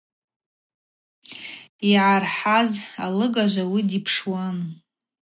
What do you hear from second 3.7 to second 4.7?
дипшуан.